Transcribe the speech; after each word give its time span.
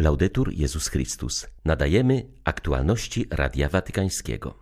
Laudetur 0.00 0.52
Jezus 0.52 0.88
Chrystus. 0.88 1.46
Nadajemy 1.64 2.26
aktualności 2.44 3.26
Radia 3.30 3.68
Watykańskiego. 3.68 4.54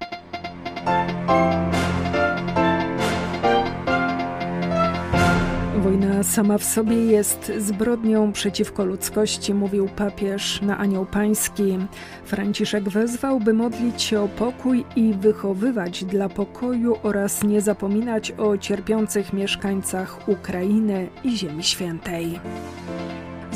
Wojna 5.78 6.22
sama 6.22 6.58
w 6.58 6.64
sobie 6.64 6.96
jest 6.96 7.52
zbrodnią 7.58 8.32
przeciwko 8.32 8.84
ludzkości, 8.84 9.54
mówił 9.54 9.88
papież 9.88 10.61
na 10.62 10.79
Anioł 10.79 11.06
Pański. 11.06 11.79
Franciszek 12.25 12.89
wezwał, 12.89 13.41
by 13.41 13.52
modlić 13.52 14.02
się 14.02 14.20
o 14.20 14.29
pokój 14.29 14.84
i 14.96 15.14
wychowywać 15.14 16.05
dla 16.05 16.29
pokoju 16.29 16.96
oraz 17.02 17.45
nie 17.45 17.61
zapominać 17.61 18.32
o 18.32 18.59
cierpiących 18.59 19.32
mieszkańcach 19.32 20.29
Ukrainy 20.29 21.09
i 21.25 21.36
Ziemi 21.36 21.62
Świętej. 21.62 22.41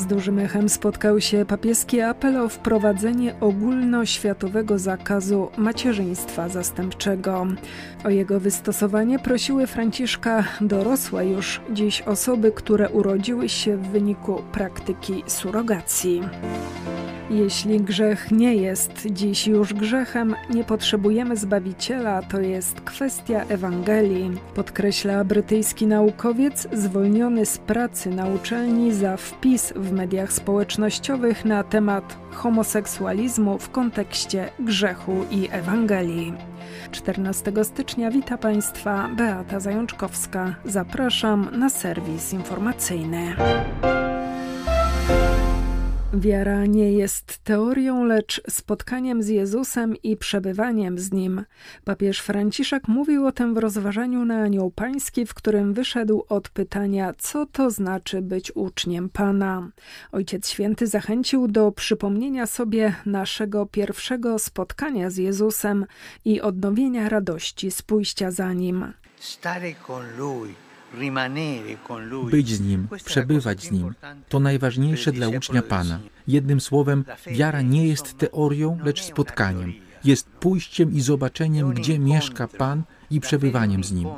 Z 0.02 0.06
dużym 0.06 0.38
echem 0.38 0.68
spotkał 0.68 1.20
się 1.20 1.44
papieski 1.44 2.00
apel 2.00 2.36
o 2.36 2.48
wprowadzenie 2.48 3.34
ogólnoświatowego 3.40 4.78
zakazu 4.78 5.48
macierzyństwa 5.56 6.48
zastępczego. 6.48 7.46
O 8.04 8.10
jego 8.10 8.40
wystosowanie 8.40 9.18
prosiły 9.18 9.66
Franciszka 9.66 10.44
dorosłe 10.60 11.26
już 11.26 11.60
dziś 11.72 12.02
osoby, 12.02 12.52
które 12.52 12.90
urodziły 12.90 13.48
się 13.48 13.76
w 13.76 13.88
wyniku 13.88 14.42
praktyki 14.52 15.22
surogacji. 15.26 16.22
Jeśli 17.32 17.80
grzech 17.80 18.30
nie 18.30 18.54
jest 18.54 19.06
dziś 19.06 19.46
już 19.46 19.74
grzechem, 19.74 20.34
nie 20.50 20.64
potrzebujemy 20.64 21.36
zbawiciela, 21.36 22.22
to 22.22 22.40
jest 22.40 22.80
kwestia 22.80 23.44
Ewangelii, 23.48 24.30
podkreśla 24.54 25.24
brytyjski 25.24 25.86
naukowiec 25.86 26.68
zwolniony 26.72 27.46
z 27.46 27.58
pracy 27.58 28.10
na 28.10 28.26
uczelni 28.26 28.94
za 28.94 29.16
wpis 29.16 29.72
w 29.76 29.92
mediach 29.92 30.32
społecznościowych 30.32 31.44
na 31.44 31.64
temat 31.64 32.16
homoseksualizmu 32.30 33.58
w 33.58 33.70
kontekście 33.70 34.48
grzechu 34.60 35.24
i 35.30 35.48
Ewangelii. 35.50 36.34
14 36.90 37.52
stycznia 37.64 38.10
wita 38.10 38.38
Państwa 38.38 39.08
Beata 39.16 39.60
Zajączkowska. 39.60 40.54
Zapraszam 40.64 41.48
na 41.58 41.70
serwis 41.70 42.32
informacyjny. 42.32 43.36
Wiara 46.14 46.66
nie 46.66 46.92
jest 46.92 47.38
teorią, 47.38 48.04
lecz 48.04 48.42
spotkaniem 48.50 49.22
z 49.22 49.28
Jezusem 49.28 49.96
i 50.02 50.16
przebywaniem 50.16 50.98
z 50.98 51.12
Nim. 51.12 51.44
Papież 51.84 52.20
Franciszek 52.20 52.88
mówił 52.88 53.26
o 53.26 53.32
tym 53.32 53.54
w 53.54 53.58
rozważaniu 53.58 54.24
na 54.24 54.42
Anioł 54.42 54.70
Pański, 54.70 55.26
w 55.26 55.34
którym 55.34 55.74
wyszedł 55.74 56.24
od 56.28 56.48
pytania, 56.48 57.12
co 57.18 57.46
to 57.46 57.70
znaczy 57.70 58.22
być 58.22 58.56
uczniem 58.56 59.08
Pana. 59.08 59.68
Ojciec 60.12 60.48
Święty 60.48 60.86
zachęcił 60.86 61.48
do 61.48 61.72
przypomnienia 61.72 62.46
sobie 62.46 62.94
naszego 63.06 63.66
pierwszego 63.66 64.38
spotkania 64.38 65.10
z 65.10 65.16
Jezusem 65.16 65.86
i 66.24 66.40
odnowienia 66.40 67.08
radości 67.08 67.70
z 67.70 67.82
pójścia 67.82 68.30
za 68.30 68.52
Nim. 68.52 68.92
Stare 69.20 69.74
con 69.86 70.02
Lui 70.18 70.54
być 72.30 72.48
z 72.48 72.60
Nim, 72.60 72.88
przebywać 73.04 73.62
z 73.62 73.70
Nim, 73.70 73.94
to 74.28 74.40
najważniejsze 74.40 75.12
dla 75.12 75.28
ucznia 75.28 75.62
Pana. 75.62 76.00
Jednym 76.28 76.60
słowem, 76.60 77.04
wiara 77.26 77.62
nie 77.62 77.86
jest 77.86 78.18
teorią, 78.18 78.78
lecz 78.84 79.02
spotkaniem. 79.02 79.72
Jest 80.04 80.28
pójściem 80.28 80.92
i 80.92 81.00
zobaczeniem, 81.00 81.74
gdzie 81.74 81.98
mieszka 81.98 82.48
Pan 82.48 82.82
i 83.10 83.20
przebywaniem 83.20 83.84
z 83.84 83.92
Nim. 83.92 84.08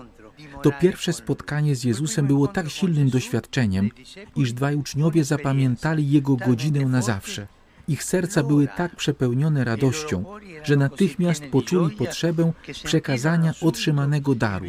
To 0.62 0.72
pierwsze 0.80 1.12
spotkanie 1.12 1.76
z 1.76 1.84
Jezusem 1.84 2.26
było 2.26 2.48
tak 2.48 2.70
silnym 2.70 3.10
doświadczeniem, 3.10 3.90
iż 4.36 4.52
dwaj 4.52 4.76
uczniowie 4.76 5.24
zapamiętali 5.24 6.10
Jego 6.10 6.36
godzinę 6.36 6.86
na 6.86 7.02
zawsze. 7.02 7.46
Ich 7.88 8.04
serca 8.04 8.42
były 8.42 8.68
tak 8.76 8.96
przepełnione 8.96 9.64
radością, 9.64 10.24
że 10.62 10.76
natychmiast 10.76 11.44
poczuli 11.46 11.96
potrzebę 11.96 12.52
przekazania 12.84 13.52
otrzymanego 13.60 14.34
daru. 14.34 14.66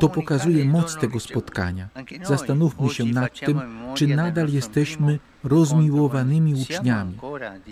To 0.00 0.08
pokazuje 0.08 0.64
moc 0.64 0.96
tego 0.96 1.20
spotkania. 1.20 1.88
Zastanówmy 2.22 2.90
się 2.90 3.04
nad 3.04 3.40
tym, 3.40 3.60
czy 3.94 4.06
nadal 4.06 4.48
jesteśmy 4.48 5.18
rozmiłowanymi 5.46 6.54
uczniami, 6.54 7.18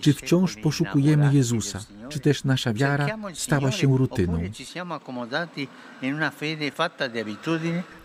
czy 0.01 0.13
wciąż 0.15 0.57
poszukujemy 0.57 1.35
Jezusa, 1.35 1.81
czy 2.09 2.21
też 2.21 2.45
nasza 2.45 2.73
wiara 2.73 3.07
stała 3.35 3.73
się 3.73 3.99
rutyną. 3.99 4.41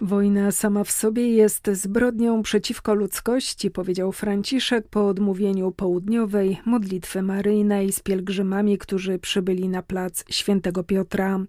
Wojna 0.02 0.52
sama 0.52 0.84
w 0.84 0.92
sobie 0.92 1.30
jest 1.30 1.70
zbrodnią 1.74 2.42
przeciwko 2.42 2.94
ludzkości, 2.94 3.72
powiedział 3.72 4.12
Franciszek 4.12 4.88
po 4.88 5.08
odmówieniu 5.08 5.72
południowej 5.72 6.60
modlitwy 6.66 7.22
maryjnej 7.22 7.92
z 7.92 8.00
pielgrzymami, 8.00 8.78
którzy 8.78 9.20
przybyli 9.20 9.70
na 9.70 9.82
plac 9.84 10.24
Świętego 10.30 10.84
Piotra. 10.84 11.40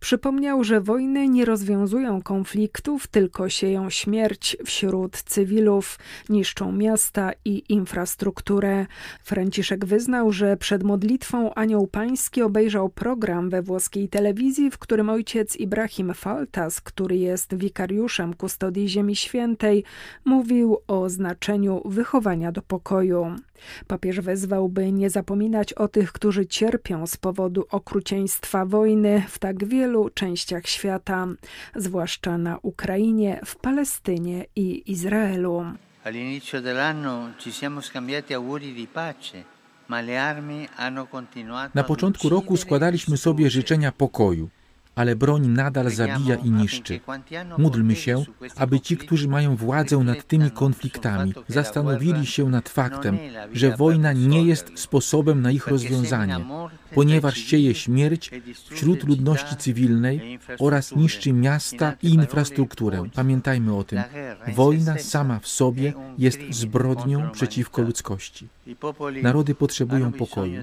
Przypomniał, 0.00 0.64
że 0.64 0.80
wojny 0.80 1.28
nie 1.28 1.44
rozwiązują 1.44 2.22
konfliktów, 2.22 3.06
tylko 3.06 3.48
sieją 3.48 3.90
śmierć 3.90 4.56
wśród 4.64 5.22
cywilów, 5.22 5.98
niszczą 6.28 6.72
miasta 6.72 7.30
i 7.44 7.67
infrastrukturę. 7.68 8.86
Franciszek 9.22 9.84
wyznał, 9.84 10.32
że 10.32 10.56
przed 10.56 10.82
modlitwą 10.82 11.54
Anioł 11.54 11.86
Pański 11.86 12.42
obejrzał 12.42 12.88
program 12.88 13.50
we 13.50 13.62
włoskiej 13.62 14.08
telewizji, 14.08 14.70
w 14.70 14.78
którym 14.78 15.10
ojciec 15.10 15.56
Ibrahim 15.56 16.14
Faltas, 16.14 16.80
który 16.80 17.16
jest 17.16 17.54
wikariuszem 17.54 18.34
kustodii 18.34 18.88
Ziemi 18.88 19.16
Świętej, 19.16 19.84
mówił 20.24 20.78
o 20.86 21.08
znaczeniu 21.08 21.82
wychowania 21.84 22.52
do 22.52 22.62
pokoju. 22.62 23.26
Papież 23.86 24.20
wezwał, 24.20 24.68
by 24.68 24.92
nie 24.92 25.10
zapominać 25.10 25.72
o 25.72 25.88
tych, 25.88 26.12
którzy 26.12 26.46
cierpią 26.46 27.06
z 27.06 27.16
powodu 27.16 27.64
okrucieństwa 27.70 28.66
wojny 28.66 29.22
w 29.28 29.38
tak 29.38 29.64
wielu 29.64 30.10
częściach 30.10 30.66
świata, 30.66 31.26
zwłaszcza 31.76 32.38
na 32.38 32.58
Ukrainie, 32.62 33.40
w 33.44 33.56
Palestynie 33.56 34.44
i 34.56 34.92
Izraelu. 34.92 35.64
All'inizio 36.04 36.60
dell'anno 36.60 37.34
ci 37.38 37.50
siamo 37.52 37.80
scambiati 37.80 38.34
auguri 38.34 38.72
di 38.72 38.86
pace. 38.86 39.44
Na 41.74 41.84
początku 41.84 42.28
roku 42.28 42.56
składaliśmy 42.56 43.16
sobie 43.16 43.50
życzenia 43.50 43.92
pokoju, 43.92 44.50
ale 44.98 45.16
broń 45.16 45.46
nadal 45.46 45.90
zabija 45.90 46.34
i 46.34 46.50
niszczy. 46.50 47.00
Módlmy 47.58 47.96
się, 47.96 48.24
aby 48.56 48.80
ci, 48.80 48.96
którzy 48.96 49.28
mają 49.28 49.56
władzę 49.56 49.98
nad 49.98 50.26
tymi 50.26 50.50
konfliktami, 50.50 51.34
zastanowili 51.48 52.26
się 52.26 52.48
nad 52.48 52.68
faktem, 52.68 53.18
że 53.52 53.76
wojna 53.76 54.12
nie 54.12 54.42
jest 54.42 54.70
sposobem 54.74 55.42
na 55.42 55.50
ich 55.50 55.66
rozwiązanie, 55.66 56.36
ponieważ 56.94 57.36
sieje 57.36 57.74
śmierć 57.74 58.30
wśród 58.70 59.04
ludności 59.04 59.56
cywilnej 59.56 60.38
oraz 60.58 60.96
niszczy 60.96 61.32
miasta 61.32 61.94
i 62.02 62.08
infrastrukturę. 62.14 63.04
Pamiętajmy 63.14 63.76
o 63.76 63.84
tym. 63.84 64.02
Wojna 64.54 64.98
sama 64.98 65.38
w 65.38 65.48
sobie 65.48 65.92
jest 66.18 66.40
zbrodnią 66.50 67.30
przeciwko 67.30 67.82
ludzkości. 67.82 68.48
Narody 69.22 69.54
potrzebują 69.54 70.12
pokoju. 70.12 70.62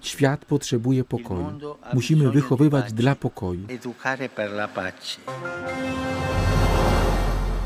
Świat 0.00 0.44
potrzebuje 0.44 1.04
pokoju. 1.04 1.60
Musimy 1.94 2.30
wychowywać 2.30 2.92
dla 2.92 3.14
pokoju. 3.14 3.66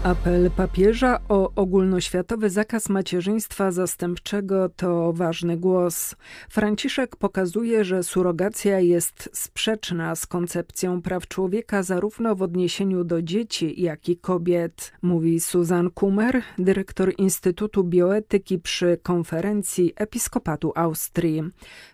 Apel 0.04 0.50
papieża 0.50 1.21
o 1.28 1.53
ogólnoświatowy 1.56 2.50
zakaz 2.50 2.88
macierzyństwa 2.88 3.72
zastępczego 3.72 4.69
to 4.69 5.12
ważny 5.12 5.56
głos. 5.56 6.16
Franciszek 6.50 7.16
pokazuje, 7.16 7.84
że 7.84 8.03
surogacja 8.03 8.81
jest 8.81 9.31
sprzeczna 9.32 10.16
z 10.16 10.26
koncepcją 10.26 11.03
praw 11.03 11.28
człowieka 11.28 11.82
zarówno 11.82 12.37
w 12.37 12.43
odniesieniu 12.43 13.04
do 13.04 13.22
dzieci, 13.22 13.82
jak 13.82 14.09
i 14.09 14.16
kobiet, 14.16 14.93
mówi 15.03 15.41
Susan 15.41 15.91
Kummer, 15.91 16.43
dyrektor 16.59 17.12
Instytutu 17.19 17.84
Bioetyki 17.84 18.59
przy 18.59 18.99
konferencji 19.03 19.93
Episkopatu 19.97 20.72
Austrii. 20.75 21.43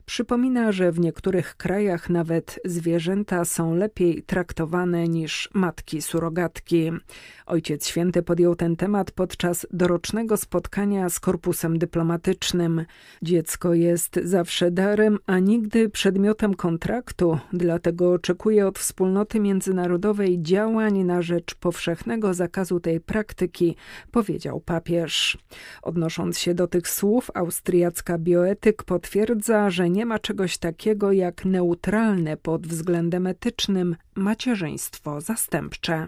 Przypomina, 0.06 0.72
że 0.72 0.92
w 0.92 1.00
niektórych 1.00 1.56
krajach 1.56 2.10
nawet 2.10 2.60
zwierzęta 2.64 3.44
są 3.44 3.74
lepiej 3.74 4.22
traktowane 4.22 5.08
niż 5.08 5.50
matki 5.54 6.02
surogatki. 6.02 6.92
Ojciec 7.46 7.86
Święty 7.86 8.22
podjął 8.22 8.56
ten 8.56 8.76
temat 8.76 9.10
podczas 9.10 9.66
dorocznego 9.70 10.36
spotkania 10.36 11.08
z 11.10 11.20
korpusem 11.20 11.78
dyplomatycznym. 11.78 12.84
Dziecko 13.22 13.74
jest 13.74 14.20
zawsze 14.22 14.70
darem, 14.70 15.18
a 15.26 15.38
nigdy 15.38 15.88
przedmiotem 15.88 16.54
kontraktu, 16.54 17.38
dlatego 17.52 18.12
oczekuje 18.12 18.66
od 18.66 18.78
wspólnoty 18.78 19.40
międzynarodowej 19.40 20.42
działań 20.42 21.04
na 21.04 21.22
rzecz 21.22 21.54
powszechnego 21.54 22.34
zakazu 22.34 22.80
tej 22.80 23.00
praktyki, 23.00 23.76
powiedział 24.10 24.60
papież. 24.60 25.38
Odnosząc 25.82 26.38
się 26.38 26.54
do 26.54 26.66
tych 26.66 26.88
słów, 26.88 27.30
austriacka 27.34 28.18
bioetyk 28.18 28.82
potwierdza, 28.82 29.70
że 29.70 29.95
nie 29.96 30.06
ma 30.06 30.18
czegoś 30.18 30.58
takiego 30.58 31.12
jak 31.12 31.44
neutralne 31.44 32.36
pod 32.36 32.66
względem 32.66 33.26
etycznym 33.26 33.96
macierzyństwo 34.16 35.20
zastępcze. 35.20 36.06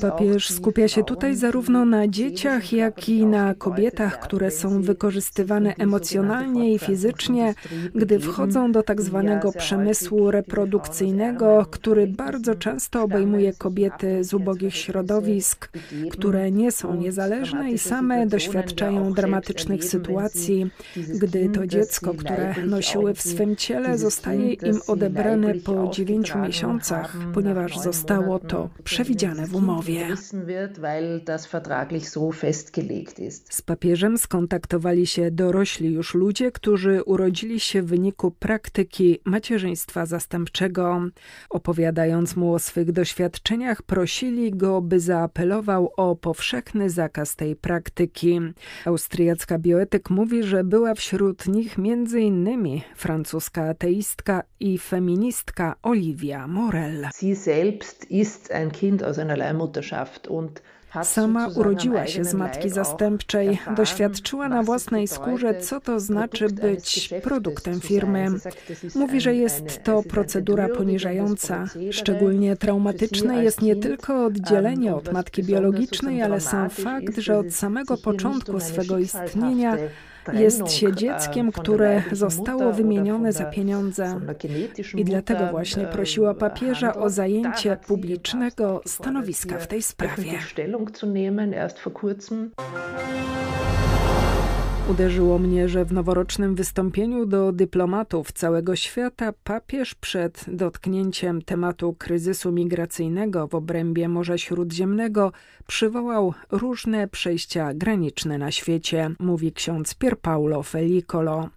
Papież 0.00 0.50
skupia 0.50 0.88
się 0.88 1.04
tutaj 1.04 1.36
zarówno 1.36 1.84
na 1.84 2.08
dzieciach, 2.08 2.72
jak 2.72 3.08
i 3.08 3.26
na 3.26 3.54
kobietach, 3.54 4.20
które 4.20 4.50
są 4.50 4.82
wykorzystywane 4.82 5.74
emocjonalnie 5.78 6.74
i 6.74 6.78
fizycznie, 6.78 7.54
gdy 7.94 8.20
wchodzą 8.20 8.72
do 8.72 8.82
tak 8.82 9.02
zwanego 9.02 9.52
przemysłu 9.52 10.30
reprodukcyjnego, 10.30 11.66
który 11.70 12.06
bardzo 12.06 12.54
często 12.54 13.02
obejmuje 13.02 13.52
kobiety 13.52 14.24
z 14.24 14.34
ubogich 14.34 14.76
środowisk, 14.76 15.68
które 16.10 16.50
nie 16.50 16.72
są 16.72 16.94
niezależne 16.94 17.70
i 17.70 17.78
same 17.78 18.26
doświadczają 18.26 19.12
dramatycznych 19.12 19.84
sytuacji, 19.84 20.70
gdy 20.96 21.48
to 21.48 21.66
dziecko, 21.66 22.14
które 22.14 22.54
nosiły 22.66 23.14
w 23.14 23.22
swym 23.36 23.56
ciele, 23.56 23.98
zostaje 23.98 24.52
im 24.52 24.80
odebrane 24.86 25.54
po 25.54 25.90
dziewięciu 25.90 26.38
miesiącach, 26.38 27.16
ponieważ 27.34 27.78
zostało 27.78 28.38
to 28.38 28.70
przewidziane 28.84 29.46
w 29.46 29.54
umowie. 29.54 30.08
Z 33.50 33.62
papieżem 33.62 34.18
skontaktowali 34.18 35.06
się 35.06 35.30
dorośli 35.30 35.92
już 35.92 36.14
ludzie, 36.14 36.52
którzy 36.52 37.02
urodzili 37.02 37.60
się 37.60 37.82
w 37.82 37.86
wyniku 37.86 38.30
praktyki 38.30 39.18
macierzyństwa 39.24 40.06
zastępczego. 40.06 41.00
Opowiadając 41.50 42.36
mu 42.36 42.54
o 42.54 42.58
swych 42.58 42.92
doświadczeniach, 42.92 43.82
prosili 43.82 44.50
go, 44.50 44.82
by 44.82 45.00
zaapelował 45.00 45.92
o 45.96 46.16
powszechny 46.16 46.90
zakaz 46.90 47.36
tej 47.36 47.56
praktyki. 47.56 48.40
Austriacka 48.84 49.58
bioetyk 49.58 50.10
mówi, 50.10 50.42
że 50.42 50.64
była 50.64 50.94
wśród 50.94 51.48
nich 51.48 51.78
między 51.78 52.20
innymi 52.20 52.82
francuska 53.26 53.62
ateistka 53.62 54.42
i 54.60 54.78
feministka 54.78 55.74
Olivia 55.82 56.46
Morel. 56.46 57.08
Sama 61.02 61.48
urodziła 61.48 62.06
się 62.06 62.24
z 62.24 62.34
matki 62.34 62.70
zastępczej, 62.70 63.58
doświadczyła 63.76 64.48
na 64.48 64.62
własnej 64.62 65.08
skórze, 65.08 65.60
co 65.60 65.80
to 65.80 66.00
znaczy 66.00 66.46
być 66.48 67.14
produktem 67.22 67.80
firmy. 67.80 68.26
Mówi, 68.94 69.20
że 69.20 69.34
jest 69.34 69.82
to 69.84 70.02
procedura 70.02 70.68
poniżająca. 70.68 71.64
Szczególnie 71.90 72.56
traumatyczne 72.56 73.44
jest 73.44 73.62
nie 73.62 73.76
tylko 73.76 74.24
oddzielenie 74.24 74.94
od 74.94 75.12
matki 75.12 75.42
biologicznej, 75.42 76.22
ale 76.22 76.40
sam 76.40 76.70
fakt, 76.70 77.18
że 77.18 77.38
od 77.38 77.54
samego 77.54 77.96
początku 77.96 78.60
swego 78.60 78.98
istnienia 78.98 79.76
jest 80.32 80.72
się 80.72 80.94
dzieckiem, 80.94 81.52
które 81.52 82.02
zostało 82.12 82.72
wymienione 82.72 83.32
za 83.32 83.44
pieniądze. 83.44 84.20
I 84.96 85.04
dlatego 85.04 85.46
właśnie 85.46 85.86
prosiła 85.86 86.34
papieża 86.34 86.94
o 86.94 87.10
zajęcie 87.10 87.76
publicznego 87.86 88.80
stanowiska 88.86 89.58
w 89.58 89.66
tej 89.66 89.82
sprawie. 89.82 90.38
Uderzyło 94.90 95.38
mnie, 95.38 95.68
że 95.68 95.84
w 95.84 95.92
noworocznym 95.92 96.54
wystąpieniu 96.54 97.26
do 97.26 97.52
dyplomatów 97.52 98.32
całego 98.32 98.76
świata 98.76 99.32
papież 99.44 99.94
przed 99.94 100.44
dotknięciem 100.48 101.42
tematu 101.42 101.94
kryzysu 101.98 102.52
migracyjnego 102.52 103.46
w 103.48 103.54
obrębie 103.54 104.08
Morza 104.08 104.38
Śródziemnego 104.38 105.32
przywołał 105.66 106.34
różne 106.50 107.08
przejścia 107.08 107.74
graniczne 107.74 108.38
na 108.38 108.50
świecie, 108.50 109.10
mówi 109.18 109.52
ksiądz 109.52 109.94
Pier 109.94 110.18
Paolo 110.18 110.62
Felicolo. 110.62 111.48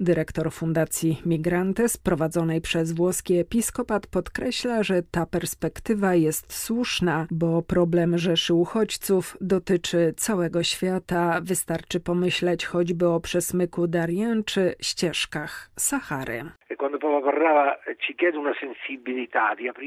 Dyrektor 0.00 0.52
Fundacji 0.52 1.22
Migrantes 1.26 1.96
prowadzonej 1.96 2.60
przez 2.60 2.92
włoski 2.92 3.34
episkopat 3.34 4.06
podkreśla, 4.06 4.82
że 4.82 5.02
ta 5.10 5.26
perspektywa 5.26 6.14
jest 6.14 6.52
słuszna, 6.52 7.26
bo 7.30 7.62
problem 7.62 8.18
rzeszy 8.18 8.54
uchodźców 8.54 9.36
dotyczy 9.40 10.14
całego 10.16 10.62
świata. 10.62 11.40
Wystarczy 11.42 12.00
pomyśleć 12.00 12.66
choćby 12.76 13.08
o 13.08 13.20
przesmyku 13.20 13.86
Darien 13.86 14.44
czy 14.44 14.74
ścieżkach 14.80 15.70
Sahary. 15.76 16.44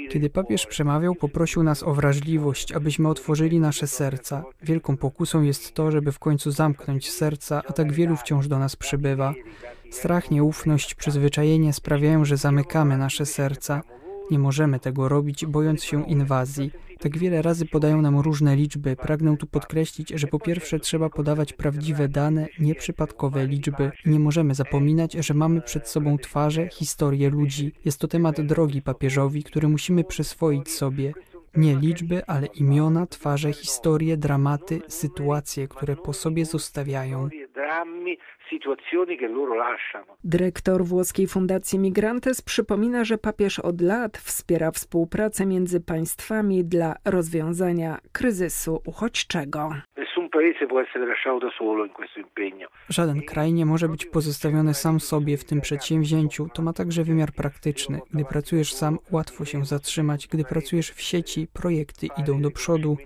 Kiedy 0.10 0.30
papież 0.30 0.66
przemawiał, 0.66 1.16
poprosił 1.16 1.64
nas 1.64 1.84
o 1.84 1.94
wrażliwość, 1.94 2.72
abyśmy 2.72 3.10
otworzyli 3.10 3.60
nasze 3.60 3.88
serca. 3.88 4.44
Wielką 4.64 4.98
pokusą 4.98 5.42
jest 5.42 5.74
to, 5.74 5.92
żeby 5.92 6.12
w 6.12 6.20
końcu 6.20 6.52
zamknąć 6.52 7.10
serca, 7.10 7.62
a 7.70 7.74
tak 7.74 7.92
wielu 7.92 8.16
wciąż 8.16 8.48
do 8.48 8.60
nas 8.60 8.76
przybywa. 8.76 9.34
Strach, 9.90 10.32
nieufność, 10.32 10.96
przyzwyczajenie 10.96 11.74
sprawiają, 11.74 12.26
że 12.26 12.38
zamykamy 12.38 12.98
nasze 12.98 13.26
serca. 13.26 13.82
Nie 14.32 14.40
możemy 14.40 14.80
tego 14.80 15.10
robić, 15.10 15.46
bojąc 15.46 15.84
się 15.84 16.06
inwazji. 16.06 16.72
Tak 17.00 17.18
wiele 17.18 17.42
razy 17.42 17.66
podają 17.66 18.02
nam 18.02 18.20
różne 18.20 18.56
liczby. 18.56 18.96
Pragnę 18.96 19.38
tu 19.38 19.48
podkreślić, 19.48 20.10
że 20.16 20.28
po 20.28 20.40
pierwsze 20.40 20.80
trzeba 20.80 21.10
podawać 21.10 21.54
prawdziwe 21.54 22.10
dane, 22.10 22.48
nieprzypadkowe 22.60 23.48
liczby. 23.48 23.92
Nie 24.06 24.20
możemy 24.20 24.56
zapominać, 24.56 25.14
że 25.14 25.34
mamy 25.34 25.62
przed 25.62 25.88
sobą 25.88 26.18
twarze, 26.18 26.70
historię 26.72 27.30
ludzi. 27.30 27.74
Jest 27.86 28.00
to 28.00 28.08
temat 28.08 28.42
drogi 28.42 28.82
papieżowi, 28.82 29.44
który 29.44 29.68
musimy 29.68 30.04
przyswoić 30.04 30.70
sobie. 30.70 31.14
Nie 31.56 31.76
liczby, 31.76 32.26
ale 32.26 32.48
imiona, 32.48 33.08
twarze, 33.08 33.54
historie, 33.54 34.18
dramaty, 34.18 34.82
sytuacje, 34.88 35.68
które 35.68 35.96
po 35.96 36.14
sobie 36.14 36.46
zostawiają 36.46 37.30
situazioni 38.50 39.18
che 39.18 39.28
loro 39.28 39.56
lasciano. 39.56 40.18
Dyrektor 40.24 40.86
włoskiej 40.86 41.28
Fundacji 41.28 41.80
Migrantes 41.80 42.42
przypomina, 42.42 43.04
że 43.04 43.18
papież 43.18 43.60
od 43.60 43.82
lat 43.82 44.18
wspiera 44.18 44.72
współpracę 44.72 45.46
między 45.46 45.82
państwami 45.82 46.66
dla 46.66 46.96
rozwiązania 47.06 47.98
kryzysu 48.12 48.82
uchodźczego. 48.86 49.70
Żaden 52.90 53.22
kraj 53.22 53.54
nie 53.54 53.66
może 53.66 53.90
być 53.90 54.06
pozostawiony 54.06 54.74
sam 54.74 55.00
sobie 55.00 55.38
w 55.38 55.44
tym 55.44 55.62
przedsięwzięciu. 55.62 56.48
To 56.54 56.62
ma 56.62 56.74
także 56.74 57.04
wymiar 57.04 57.32
praktyczny. 57.32 58.00
Gdy 58.14 58.26
pracujesz 58.26 58.74
sam, 58.74 58.98
łatwo 59.12 59.46
się 59.46 59.66
zatrzymać. 59.66 60.28
Gdy 60.28 60.44
pracujesz 60.44 60.92
w 60.92 61.02
sieci, 61.02 61.48
projekty 61.54 62.08
idą 62.18 62.42
do 62.42 62.52
przodu. 62.52 62.98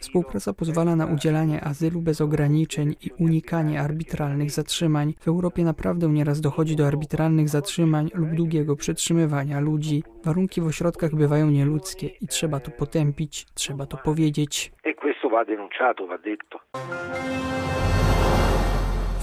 Współpraca 0.00 0.52
pozwala 0.52 0.96
na 0.96 1.06
udzielanie 1.06 1.64
azylu 1.64 2.00
bez 2.00 2.20
ograniczeń 2.20 2.94
i 3.02 3.10
unikanie 3.18 3.80
arbitralnych 3.80 4.50
zatrzymań. 4.50 5.14
W 5.20 5.28
Europie 5.28 5.64
naprawdę 5.64 6.08
nieraz 6.08 6.40
dochodzi 6.40 6.76
do 6.76 6.86
arbitralnych 6.86 7.48
zatrzymań 7.48 8.10
lub 8.14 8.30
długiego 8.30 8.76
przetrzymywania 8.76 9.60
ludzi. 9.60 10.02
Warunki 10.24 10.60
w 10.60 10.66
ośrodkach 10.66 11.14
bywają 11.14 11.50
nieludzkie 11.50 12.06
i 12.06 12.26
trzeba 12.26 12.60
to 12.60 12.70
potępić, 12.70 13.46
trzeba 13.54 13.86
to 13.86 13.96
powiedzieć. 13.96 14.72
E 14.84 14.94
questo 14.94 15.28
va 15.30 15.44
denunciato, 15.44 16.06
va 16.06 16.18
detto. 16.18 16.58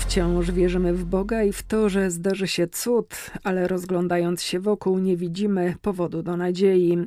Wciąż 0.07 0.51
wierzymy 0.51 0.93
w 0.93 1.05
Boga 1.05 1.43
i 1.43 1.53
w 1.53 1.63
to, 1.63 1.89
że 1.89 2.11
zdarzy 2.11 2.47
się 2.47 2.67
cud, 2.67 3.31
ale 3.43 3.67
rozglądając 3.67 4.41
się 4.43 4.59
wokół 4.59 4.99
nie 4.99 5.17
widzimy 5.17 5.75
powodu 5.81 6.23
do 6.23 6.37
nadziei. 6.37 6.97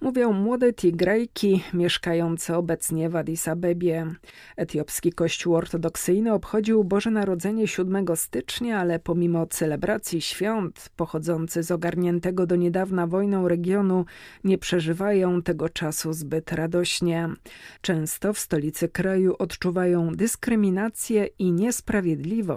Mówią 0.00 0.32
młode 0.32 0.72
Tigrajki 0.72 1.64
mieszkające 1.74 2.56
obecnie 2.56 3.08
w 3.08 3.16
Addis 3.16 3.48
Abebie. 3.48 4.06
Etiopski 4.56 5.12
kościół 5.12 5.56
ortodoksyjny 5.56 6.32
obchodził 6.32 6.84
Boże 6.84 7.10
Narodzenie 7.10 7.68
7 7.68 8.06
stycznia, 8.14 8.78
ale 8.78 8.98
pomimo 8.98 9.46
celebracji 9.46 10.20
świąt 10.20 10.90
pochodzący 10.96 11.62
z 11.62 11.70
ogarniętego 11.70 12.46
do 12.46 12.56
niedawna 12.56 13.06
wojną 13.06 13.48
regionu 13.48 14.04
nie 14.44 14.58
przeżywają 14.58 15.42
tego 15.42 15.68
czasu 15.68 16.12
zbyt 16.12 16.52
radośnie. 16.52 17.28
Często 17.80 18.32
w 18.32 18.38
stolicy 18.38 18.88
kraju 18.88 19.34
odczuwają 19.38 20.12
dyskryminację 20.14 21.26
i 21.38 21.52
niesprawiedliwość 21.52 22.47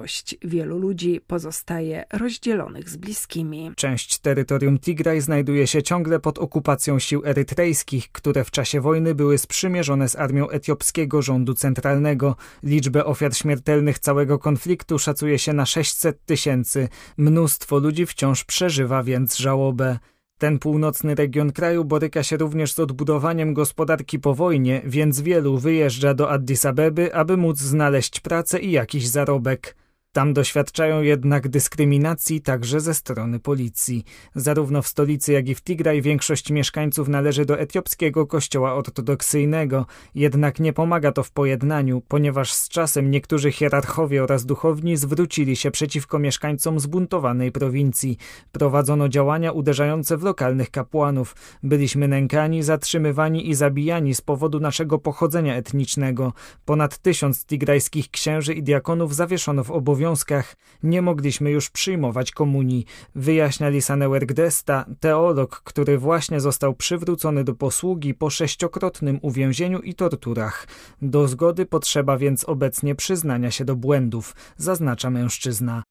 wielu 0.43 0.77
ludzi 0.77 1.21
pozostaje 1.27 2.03
rozdzielonych 2.13 2.89
z 2.89 2.97
bliskimi. 2.97 3.71
Część 3.75 4.17
terytorium 4.19 4.79
Tigraj 4.79 5.21
znajduje 5.21 5.67
się 5.67 5.83
ciągle 5.83 6.19
pod 6.19 6.39
okupacją 6.39 6.99
sił 6.99 7.21
erytrejskich, 7.25 8.11
które 8.11 8.43
w 8.43 8.51
czasie 8.51 8.81
wojny 8.81 9.15
były 9.15 9.37
sprzymierzone 9.37 10.09
z 10.09 10.15
armią 10.15 10.49
etiopskiego 10.49 11.21
rządu 11.21 11.53
centralnego. 11.53 12.35
Liczbę 12.63 13.05
ofiar 13.05 13.35
śmiertelnych 13.35 13.99
całego 13.99 14.39
konfliktu 14.39 14.99
szacuje 14.99 15.39
się 15.39 15.53
na 15.53 15.65
600 15.65 16.25
tysięcy. 16.25 16.89
Mnóstwo 17.17 17.79
ludzi 17.79 18.05
wciąż 18.05 18.43
przeżywa 18.43 19.03
więc 19.03 19.37
żałobę. 19.37 19.99
Ten 20.41 20.59
północny 20.59 21.15
region 21.15 21.51
kraju 21.51 21.85
boryka 21.85 22.23
się 22.23 22.37
również 22.37 22.73
z 22.73 22.79
odbudowaniem 22.79 23.53
gospodarki 23.53 24.19
po 24.19 24.35
wojnie, 24.35 24.81
więc 24.85 25.21
wielu 25.21 25.57
wyjeżdża 25.57 26.13
do 26.13 26.29
Addis 26.29 26.65
Abeby, 26.65 27.15
aby 27.15 27.37
móc 27.37 27.57
znaleźć 27.57 28.19
pracę 28.19 28.59
i 28.59 28.71
jakiś 28.71 29.07
zarobek. 29.07 29.75
Tam 30.13 30.33
doświadczają 30.33 31.01
jednak 31.01 31.47
dyskryminacji 31.47 32.41
także 32.41 32.79
ze 32.79 32.93
strony 32.93 33.39
policji. 33.39 34.03
Zarówno 34.35 34.81
w 34.81 34.87
stolicy, 34.87 35.33
jak 35.33 35.49
i 35.49 35.55
w 35.55 35.61
Tigraj 35.63 36.01
większość 36.01 36.51
mieszkańców 36.51 37.07
należy 37.07 37.45
do 37.45 37.59
etiopskiego 37.59 38.27
kościoła 38.27 38.73
ortodoksyjnego. 38.73 39.85
Jednak 40.15 40.59
nie 40.59 40.73
pomaga 40.73 41.11
to 41.11 41.23
w 41.23 41.31
pojednaniu, 41.31 42.01
ponieważ 42.07 42.53
z 42.53 42.69
czasem 42.69 43.11
niektórzy 43.11 43.51
hierarchowie 43.51 44.23
oraz 44.23 44.45
duchowni 44.45 44.97
zwrócili 44.97 45.55
się 45.55 45.71
przeciwko 45.71 46.19
mieszkańcom 46.19 46.79
zbuntowanej 46.79 47.51
prowincji. 47.51 48.17
Prowadzono 48.51 49.09
działania 49.09 49.51
uderzające 49.51 50.17
w 50.17 50.23
lokalnych 50.23 50.71
kapłanów. 50.71 51.35
Byliśmy 51.63 52.07
nękani, 52.07 52.63
zatrzymywani 52.63 53.49
i 53.49 53.55
zabijani 53.55 54.15
z 54.15 54.21
powodu 54.21 54.59
naszego 54.59 54.99
pochodzenia 54.99 55.55
etnicznego. 55.55 56.33
Ponad 56.65 56.97
tysiąc 56.97 57.45
tigrajskich 57.45 58.11
księży 58.11 58.53
i 58.53 58.63
diakonów 58.63 59.15
zawieszono 59.15 59.63
w 59.63 59.71
obowiązku 59.71 60.00
obowiązkach 60.01 60.55
nie 60.83 61.01
mogliśmy 61.01 61.51
już 61.51 61.69
przyjmować 61.69 62.31
komunii, 62.31 62.85
wyjaśnia 63.15 63.69
Lisanewer 63.69 64.25
Gdesta, 64.25 64.85
teolog, 64.99 65.61
który 65.63 65.97
właśnie 65.97 66.39
został 66.39 66.73
przywrócony 66.73 67.43
do 67.43 67.55
posługi 67.55 68.13
po 68.13 68.29
sześciokrotnym 68.29 69.19
uwięzieniu 69.21 69.79
i 69.79 69.93
torturach. 69.93 70.67
Do 71.01 71.27
zgody 71.27 71.65
potrzeba 71.65 72.17
więc 72.17 72.43
obecnie 72.43 72.95
przyznania 72.95 73.51
się 73.51 73.65
do 73.65 73.75
błędów, 73.75 74.35
zaznacza 74.57 75.09
mężczyzna. 75.09 75.83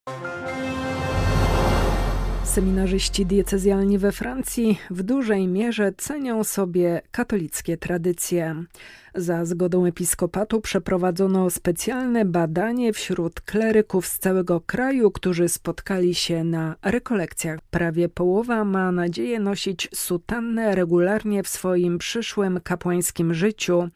Seminarzyści 2.50 3.26
diecezjalni 3.26 3.98
we 3.98 4.12
Francji 4.12 4.78
w 4.90 5.02
dużej 5.02 5.46
mierze 5.46 5.92
cenią 5.96 6.44
sobie 6.44 7.02
katolickie 7.10 7.76
tradycje. 7.76 8.64
Za 9.14 9.44
zgodą 9.44 9.86
episkopatu 9.86 10.60
przeprowadzono 10.60 11.50
specjalne 11.50 12.24
badanie 12.24 12.92
wśród 12.92 13.40
kleryków 13.40 14.06
z 14.06 14.18
całego 14.18 14.60
kraju, 14.60 15.10
którzy 15.10 15.48
spotkali 15.48 16.14
się 16.14 16.44
na 16.44 16.76
rekolekcjach. 16.82 17.60
Prawie 17.70 18.08
połowa 18.08 18.64
ma 18.64 18.92
nadzieję 18.92 19.40
nosić 19.40 19.88
sutannę 19.94 20.74
regularnie 20.74 21.42
w 21.42 21.48
swoim 21.48 21.98
przyszłym 21.98 22.60
kapłańskim 22.64 23.34
życiu. 23.34 23.88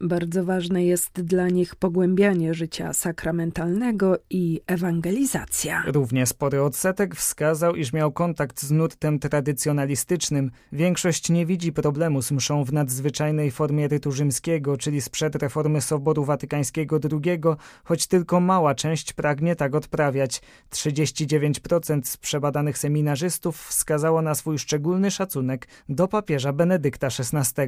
Bardzo 0.00 0.44
ważne 0.44 0.84
jest 0.84 1.22
dla 1.22 1.48
nich 1.48 1.76
pogłębianie 1.76 2.54
życia 2.54 2.92
sakramentalnego 2.92 4.18
i 4.30 4.60
ewangelizacja. 4.66 5.82
Równie 5.86 6.26
spory 6.26 6.62
odsetek 6.62 7.16
wskazał, 7.16 7.74
iż 7.74 7.92
miał 7.92 8.01
kontakt 8.10 8.62
z 8.62 8.70
nurtem 8.70 9.18
tradycjonalistycznym. 9.18 10.50
Większość 10.72 11.30
nie 11.30 11.46
widzi 11.46 11.72
problemu 11.72 12.22
z 12.22 12.32
mszą 12.32 12.64
w 12.64 12.72
nadzwyczajnej 12.72 13.50
formie 13.50 13.88
rytu 13.88 14.12
rzymskiego 14.12 14.72
czyli 14.78 15.00
sprzed 15.00 15.34
reformy 15.34 15.80
Soboru 15.80 16.24
Watykańskiego 16.24 16.98
II, 17.12 17.40
choć 17.84 18.06
tylko 18.06 18.40
mała 18.40 18.74
część 18.74 19.12
pragnie 19.12 19.56
tak 19.56 19.74
odprawiać. 19.74 20.42
39% 20.70 22.00
z 22.04 22.16
przebadanych 22.16 22.78
seminarzystów 22.78 23.66
wskazało 23.66 24.22
na 24.22 24.34
swój 24.34 24.58
szczególny 24.58 25.10
szacunek 25.10 25.68
do 25.88 26.08
papieża 26.08 26.52
Benedykta 26.52 27.06
XVI. 27.06 27.62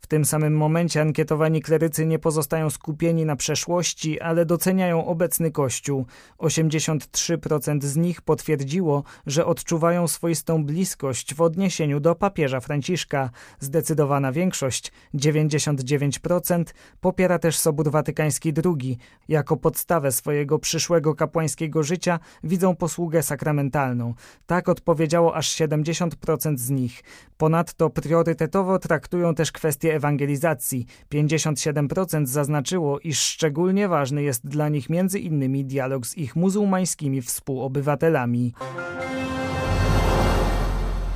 W 0.00 0.06
tym 0.06 0.24
samym 0.24 0.56
momencie 0.56 1.00
ankietowani 1.00 1.62
klerycy 1.62 2.06
nie 2.06 2.18
pozostają 2.18 2.70
skupieni 2.70 3.24
na 3.24 3.36
przeszłości, 3.36 4.20
ale 4.20 4.46
doceniają 4.46 5.06
obecny 5.06 5.50
Kościół. 5.50 6.06
83% 6.38 7.82
z 7.82 7.96
nich 7.96 8.22
potwierdziło, 8.22 9.04
że 9.26 9.46
odczuwają 9.66 10.08
swoistą 10.08 10.64
bliskość 10.64 11.34
w 11.34 11.40
odniesieniu 11.40 12.00
do 12.00 12.14
papieża 12.14 12.60
Franciszka. 12.60 13.30
Zdecydowana 13.60 14.32
większość, 14.32 14.92
99%, 15.14 16.64
popiera 17.00 17.38
też 17.38 17.58
Sobór 17.58 17.90
Watykański 17.90 18.52
II. 18.64 18.98
Jako 19.28 19.56
podstawę 19.56 20.12
swojego 20.12 20.58
przyszłego 20.58 21.14
kapłańskiego 21.14 21.82
życia 21.82 22.18
widzą 22.44 22.76
posługę 22.76 23.22
sakramentalną. 23.22 24.14
Tak 24.46 24.68
odpowiedziało 24.68 25.36
aż 25.36 25.48
70% 25.56 26.58
z 26.58 26.70
nich. 26.70 27.02
Ponadto 27.36 27.90
priorytetowo 27.90 28.78
traktują 28.78 29.34
też 29.34 29.52
kwestię 29.52 29.94
ewangelizacji. 29.94 30.86
57% 31.14 32.26
zaznaczyło, 32.26 33.00
iż 33.00 33.20
szczególnie 33.20 33.88
ważny 33.88 34.22
jest 34.22 34.48
dla 34.48 34.68
nich 34.68 34.90
między 34.90 35.18
innymi 35.18 35.64
dialog 35.64 36.06
z 36.06 36.18
ich 36.18 36.36
muzułmańskimi 36.36 37.22
współobywatelami. 37.22 38.52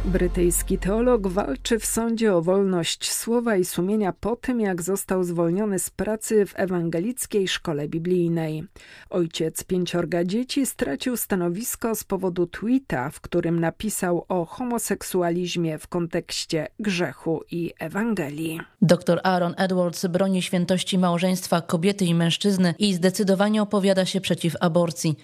Brytyjski 0.04 0.78
teolog 0.78 1.28
walczy 1.28 1.78
w 1.78 1.87
sądzie 1.87 2.35
o 2.35 2.42
wolność 2.42 3.12
słowa 3.12 3.57
i 3.57 3.64
sumienia 3.64 4.12
po 4.21 4.37
tym, 4.37 4.61
jak 4.61 4.83
został 4.83 5.25
zwolniony 5.25 5.78
z 5.78 5.90
pracy 5.90 6.47
w 6.47 6.52
ewangelickiej 6.57 7.49
szkole 7.49 7.88
biblijnej. 7.88 8.64
Ojciec 9.11 9.64
pięciorga 9.64 10.25
dzieci 10.25 10.66
stracił 10.66 11.16
stanowisko 11.16 11.95
z 11.95 12.04
powodu 12.04 12.47
tweeta, 12.47 13.11
w 13.11 13.21
którym 13.21 13.61
napisał 13.61 14.25
o 14.28 14.45
homoseksualizmie 14.45 15.78
w 15.78 15.88
kontekście 15.88 16.69
grzechu 16.78 17.42
i 17.50 17.73
Ewangelii. 17.78 18.61
Dr 18.83 19.21
Aaron 19.25 19.54
Edwards 19.57 20.07
broni 20.07 20.42
świętości 20.42 20.99
małżeństwa 20.99 21.61
kobiety 21.61 22.04
i 22.04 22.14
mężczyzny 22.14 22.75
i 22.78 22.95
zdecydowanie 22.95 23.62
opowiada 23.62 24.04
się 24.04 24.21
przeciw 24.21 24.57
aborcji. 24.61 25.16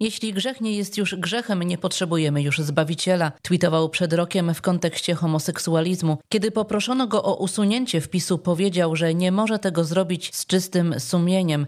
Jeśli 0.00 0.32
grzech 0.32 0.60
nie 0.60 0.76
jest 0.76 0.98
już 0.98 1.14
grzechem, 1.14 1.62
nie 1.62 1.78
potrzebujemy 1.78 2.42
już 2.42 2.58
Zbawiciela, 2.58 3.32
tweetował 3.42 3.88
przed 3.88 4.12
rokiem 4.12 4.54
w 4.54 4.62
kontekście 4.62 5.14
homoseksualizmu. 5.14 6.18
Kiedy 6.28 6.50
poproszono 6.50 7.06
go 7.06 7.22
o 7.22 7.36
usunięcie 7.36 8.00
wpisu, 8.00 8.38
powiedział, 8.38 8.96
że 8.96 9.14
nie 9.14 9.32
może 9.32 9.58
tego 9.58 9.84
zrobić 9.84 10.36
z 10.36 10.46
czystym 10.46 11.00
sumieniem. 11.00 11.66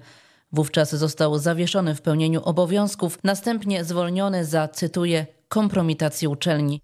Wówczas 0.53 0.95
został 0.95 1.39
zawieszony 1.39 1.95
w 1.95 2.03
pełnieniu 2.03 2.43
obowiązków, 2.45 3.19
następnie 3.25 3.85
zwolniony 3.85 4.45
za, 4.45 4.69
cytuję, 4.69 5.27
kompromitacji 5.53 6.29
uczelni. 6.29 6.83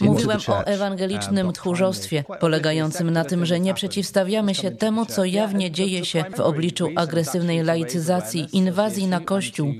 Mówiłem 0.00 0.38
o 0.48 0.64
ewangelicznym 0.66 1.52
tchórzostwie, 1.52 2.24
polegającym 2.40 3.10
na 3.10 3.24
tym, 3.24 3.46
że 3.46 3.60
nie 3.60 3.74
przeciwstawiamy 3.74 4.54
się 4.54 4.70
temu, 4.70 5.06
co 5.06 5.24
jawnie 5.24 5.70
dzieje 5.70 6.04
się 6.04 6.24
w 6.36 6.40
obliczu 6.40 6.88
agresywnej 6.96 7.62
laicyzacji, 7.62 8.46
inwazji 8.52 9.06
na 9.06 9.20
Kościół. 9.20 9.74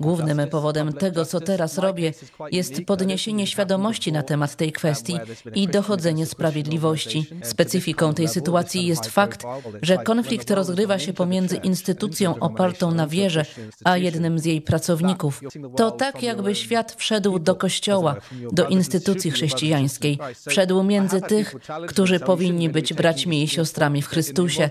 Głównym 0.00 0.48
powodem 0.50 0.92
tego, 0.92 1.24
co 1.24 1.40
teraz 1.40 1.78
robię, 1.78 2.12
jest 2.52 2.84
podniesienie 2.86 3.46
świadomości 3.46 4.12
na 4.12 4.22
temat 4.22 4.56
tej 4.56 4.72
kwestii 4.72 5.18
i 5.54 5.68
dochodzenie 5.68 6.26
sprawiedliwości. 6.26 7.26
Specyfiką 7.42 8.14
tej 8.14 8.28
sytuacji 8.28 8.86
jest 8.86 9.06
fakt, 9.06 9.44
że 9.82 9.98
konflikt 9.98 10.50
rozgrywa 10.50 10.98
się 10.98 11.12
pomiędzy 11.12 11.56
instytucją 11.56 12.38
opartą 12.38 12.90
na 12.90 13.06
wierze, 13.06 13.44
a 13.84 13.96
jednym 13.96 14.38
z 14.38 14.44
jej 14.44 14.60
pracowników. 14.60 15.40
To 15.78 15.90
tak, 15.90 16.22
jakby 16.22 16.54
świat 16.54 16.94
wszedł 16.98 17.38
do 17.38 17.54
kościoła, 17.54 18.16
do 18.52 18.66
instytucji 18.66 19.30
chrześcijańskiej, 19.30 20.18
wszedł 20.48 20.82
między 20.82 21.20
tych, 21.20 21.54
którzy 21.88 22.20
powinni 22.20 22.68
być 22.68 22.94
braćmi 22.94 23.42
i 23.42 23.48
siostrami 23.48 24.02
w 24.02 24.08
Chrystusie. 24.08 24.70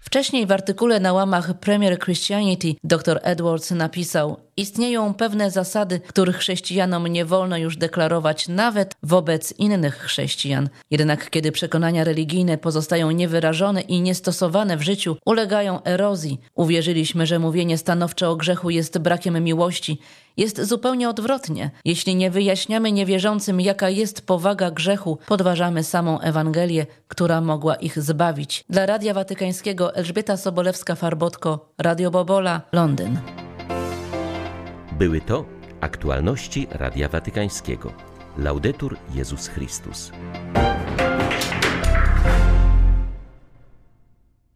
Wcześniej 0.00 0.46
w 0.46 0.52
artykule 0.52 1.00
na 1.00 1.12
łamach 1.12 1.58
Premier 1.60 1.98
Christianity 1.98 2.74
dr 2.84 3.20
Edwards 3.22 3.70
napisał: 3.70 4.36
Istnieją 4.58 5.14
pewne 5.14 5.50
zasady, 5.50 6.00
których 6.00 6.36
chrześcijanom 6.36 7.06
nie 7.06 7.24
wolno 7.24 7.56
już 7.56 7.76
deklarować 7.76 8.48
nawet 8.48 8.94
wobec 9.02 9.54
innych 9.58 9.96
chrześcijan. 9.96 10.68
Jednak 10.90 11.30
kiedy 11.30 11.52
przekonania 11.52 12.04
religijne 12.04 12.58
pozostają 12.58 13.10
niewyrażone 13.10 13.80
i 13.80 14.00
niestosowane 14.00 14.76
w 14.76 14.82
życiu, 14.82 15.16
ulegają 15.26 15.82
erozji. 15.82 16.40
Uwierzyliśmy, 16.54 17.26
że 17.26 17.38
mówienie 17.38 17.78
stanowcze 17.78 18.28
o 18.28 18.36
grzechu 18.36 18.70
jest 18.70 18.98
brakiem 19.16 19.44
miłości. 19.44 19.98
Jest 20.36 20.62
zupełnie 20.62 21.08
odwrotnie. 21.08 21.70
Jeśli 21.84 22.16
nie 22.16 22.30
wyjaśniamy 22.30 22.92
niewierzącym, 22.92 23.60
jaka 23.60 23.88
jest 23.88 24.26
powaga 24.26 24.70
grzechu, 24.70 25.18
podważamy 25.26 25.84
samą 25.84 26.20
Ewangelię, 26.20 26.86
która 27.08 27.40
mogła 27.40 27.74
ich 27.74 28.02
zbawić. 28.02 28.64
Dla 28.70 28.86
Radia 28.86 29.14
Watykańskiego 29.14 29.94
Elżbieta 29.94 30.34
Sobolewska-Farbotko, 30.34 31.58
Radio 31.78 32.10
Bobola, 32.10 32.60
Londyn. 32.72 33.18
Były 34.92 35.20
to 35.20 35.44
aktualności 35.80 36.66
Radia 36.70 37.08
Watykańskiego. 37.08 37.92
Laudetur 38.38 38.96
Jezus 39.14 39.48
Chrystus. 39.48 40.12